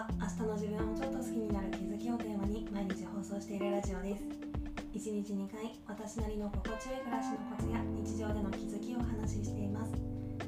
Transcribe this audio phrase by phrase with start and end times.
[0.00, 4.24] は明日の自分をちょっと好きになる気づきをテーマに毎日放送しているラジオです。
[4.96, 9.92] 1日2回私なりの心地よい暮らしのコツや日常での気づきをお話ししています。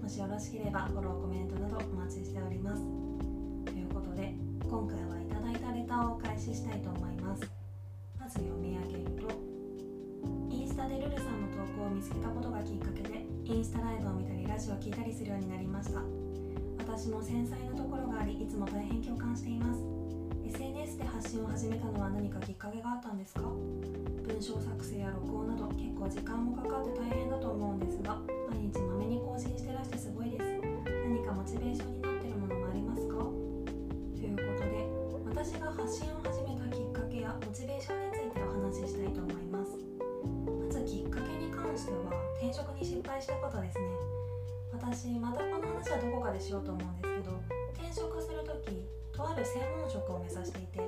[0.00, 2.80] もしよろしければフォローコメントなどお待ちしております。
[3.68, 4.32] ということで
[4.64, 7.44] 今回はいただいたレターをお返ししたいと思います。
[8.16, 9.28] まず読み上げると
[10.48, 16.21] インスタでルルさんの投稿を見つけたことがきっかけでインスタライブを見たりラジオを聞いたりするようになりました。
[16.92, 19.80] 私も繊細なところがありいつも大変共感しています。
[20.44, 23.40] SNS で発信を始めたのは何かきっかけがあったんですか？
[23.40, 28.20] 文章作成や録音など結構時間もかかって大変だと思うんですが
[28.52, 30.44] 毎日まめに更新してらしてすごいです。
[31.08, 33.16] 何かモチベーションになってるものもありますか？
[33.16, 34.84] ということで
[35.32, 39.80] 私が発信を始めたきっかけやモチベーションについてお話ししたいと思います。
[40.44, 44.11] まずきっかけに関しては転職に失敗したことですね。
[44.82, 47.38] 私またこの話はどこかでしようと思うんですけど
[47.70, 48.82] 転職する時
[49.14, 50.82] とある専門職を目指していて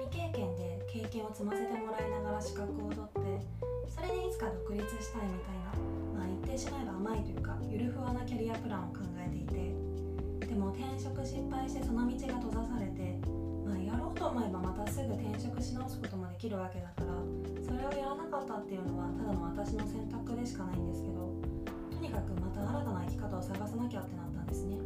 [0.00, 3.44] 未経験で経験を積ませてもらいながら資格を取って
[3.84, 5.76] それでいつか独立したいみたいな
[6.16, 13.20] まあ言ってしまえば甘いというかゆるふわなキャリアプランを考えていてでも転職失敗してその道が閉ざされて
[13.68, 17.12] まあやろうと思えばまたすぐ転職し直すこともできるわけだから
[17.60, 21.28] それをやらなかったっていうのはただの私の選択でしかないんですけど
[22.14, 24.76] とにかくまた新たな生き方を探さなきゃってなったんですね。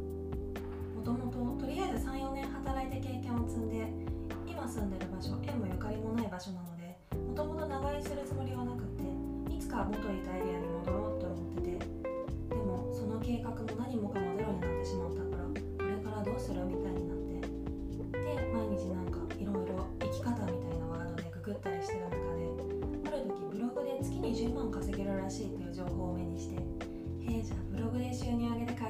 [0.96, 3.47] もともととりあえず34年働いて経験を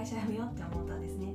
[0.09, 1.35] 社辞めようって思ったんですね。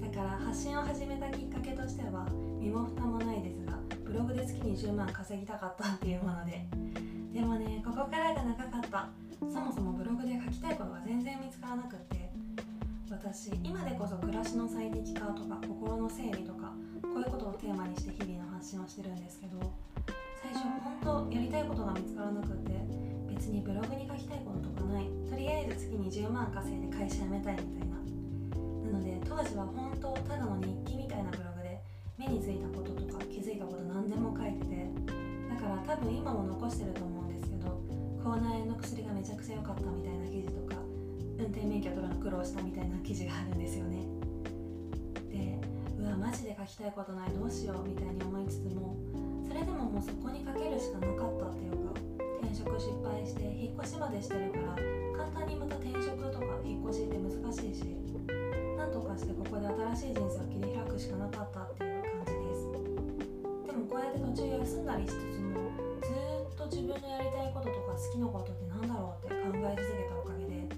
[0.00, 2.26] だから発信を始めたきっかけとしては
[2.60, 6.66] 身も蓋もないですがブログで月に10万稼ぎたかったっていうもので。
[7.32, 9.08] でもねここからが長かった。
[9.40, 12.28] そもそもブログで書きたいことが全然見つからなくって。
[13.10, 19.72] 私今でこそ暮らしの最適化とか心の整理とかこういうことをテーマにして日々の発信をしてるんですけど
[20.42, 21.17] 最初本当
[26.08, 28.00] 20万稼いで会社辞めたいみたいな。
[28.90, 31.82] なので当時は本当ただの日記みたいなブログで
[32.16, 34.88] 目についたこととか気づいたこと何でも書いてて
[35.52, 37.76] だから多分今も残してると思うんですけど
[38.24, 40.80] 口内炎の薬がめちゃくちゃ良かったみたいな記事とか
[41.36, 44.08] 運転免許取るの苦労したみたいな記事があるんですよね。
[45.28, 45.60] で
[46.00, 48.96] うわマジで書きたいことないどうしようみたいに思いつつも
[49.46, 51.92] それでももうそこにかけるしかなかったっていうか
[52.40, 57.82] 転職失敗して引っ越しまでしてるから簡単にまた転職とか引っ越しって難しいし
[58.78, 59.66] なんとかしてここで
[59.98, 62.70] 新しい人生を切り開くしかなかったっていう感じです。
[63.66, 65.58] でもこうやって途中休んだりしつつも
[66.06, 70.70] ずっと自分のやりたいこととか好きなことってなんだろうって考え続けたおかげで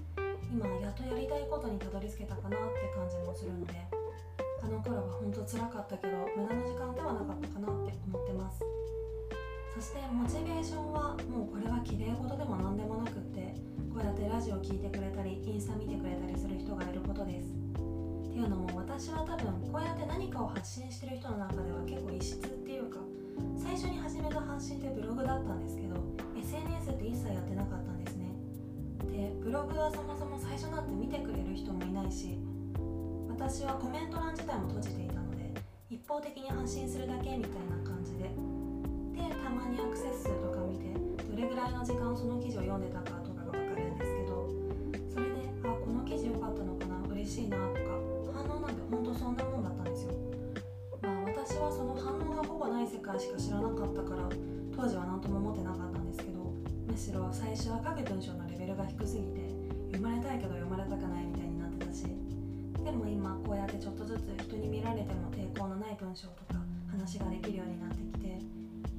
[0.49, 6.20] 今やっとやりたいことにたどり着けたかなって感じもするのであの頃は本当辛かったけど
[24.61, 25.95] 信ってブログだったんですけど
[26.37, 28.29] SNS って一切やってなかったんですね。
[29.09, 32.37] でブログはそもそも最初なんて見てくれる人もいないし
[33.27, 35.51] 私はコメント欄自体も閉じていたので
[35.89, 38.29] 一方的に発信するだけみたいな感じで。
[39.11, 44.49] でたまにアクセス数とか見てどれぐらいの時間その記事を読んでたかとかが分かるんですけど
[45.09, 47.79] それであこの記事良かったのかな嬉しいなとか
[48.33, 50.13] 反応なんてほんとそんなもんだったんですよ。
[51.01, 52.30] まあ私はその反応
[52.91, 54.27] 世界しか知らなかったから
[54.75, 56.51] 当時は何とも思ってなかったんですけど
[56.91, 59.47] むしろ最初は書く文章のレベルが低すぎて
[59.95, 62.03] 読まれたいけど読まれたくないみたいになってたし
[62.83, 66.59] でも今こうやってちょっとずつ人に見られても抵抗のない文章とか
[66.91, 68.27] 話ができるようになってきて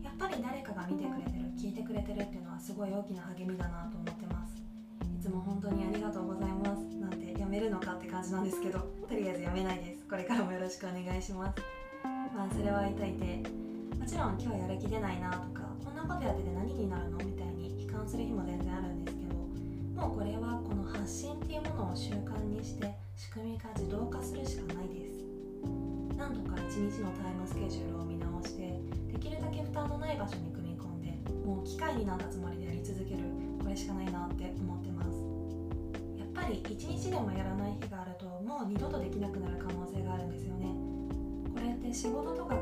[0.00, 4.56] やっぱり誰かが見てくれてる聞いてくれてるっていうのはすごい大きな励みだなと思ってます。
[4.56, 10.06] いつも本当にありがとうございますなんてやめるのかって感じなんですけどとりあえずやめないです。
[10.08, 11.60] これからもよろしくお願いします。
[12.34, 13.42] まあそれは置いといて
[13.98, 25.22] もちろん今日やる気出ないなとかこんなことやってて何になるのみたいに悲観する日も全然あるんですけどもうこれはこの発信っていうものを習慣にして仕組み化自動化するしかないです。
[26.16, 28.80] 何度か一日のタイムスケジュールを見直して
[29.12, 33.20] できるだけ負担のない場所に組み込んでもう機械になったつもりでやり続ける。
[33.62, 35.08] これしかないなって思ってます。
[36.18, 40.74] やっぱり一日でもやらない日があるともう二度とできなくなる可能性があるんですよね。
[41.54, 42.54] これって仕事とか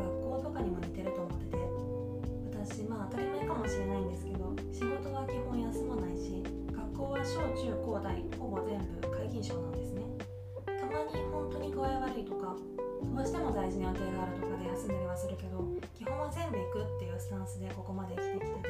[13.21, 15.61] どうしても大事な予定があるとかで休んだりはするけど
[15.93, 18.69] 基本は全部行くっていうスタンスでここまで生きてきてて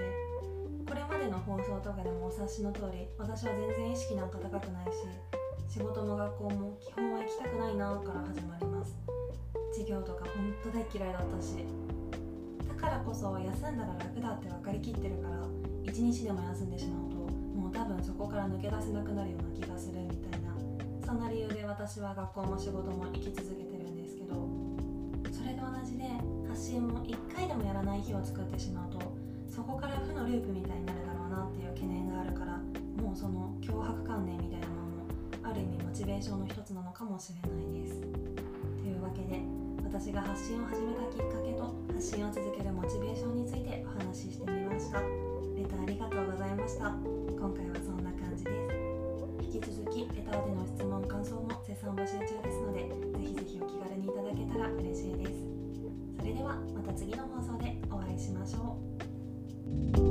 [0.91, 5.06] これまでの放送とかでもお察しの通り私は全然意識なんか高くないし
[5.70, 8.99] 仕事も学校も基本は行きたくないなから始まります。
[9.70, 11.62] 授業とかほんと大嫌いだったし
[12.67, 15.46] だからこそ休んだら楽だって分かりきってるから
[15.85, 17.17] 一日でも休んでしまうと
[17.55, 20.50] もう多分そこから抜け出せなくなるような気がするみたいな
[21.06, 23.69] そんな理由で私は学校も仕事も行き続けて
[24.31, 24.49] ど
[25.31, 26.06] それと同じで
[26.49, 28.99] 発信も1回でもやらない日を作ってしまうと
[29.50, 32.59] そこから負のループみたいになるだろうなっていう懸念があるから
[33.03, 38.00] もうその脅迫観念みたいなものもある意味モチベーションの一つなのかもしれないです。
[38.00, 38.06] と
[38.87, 39.43] いうわけで
[39.85, 45.00] 私が発信を始めたきっかけと発信を続けるモチベーションについてお話ししてみました。
[45.00, 46.94] レターありがとうございました。
[47.37, 48.91] 今回はそんな感じです。
[49.43, 52.50] 引き続きレターでの質問感想も絶賛募集中です。
[56.50, 58.76] はまた次の放送でお会いしましょ
[60.06, 60.09] う。